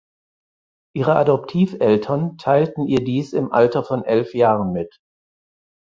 [0.95, 4.97] Ihre Adoptiveltern teilten ihr dies im Alter von elf Jahren mit.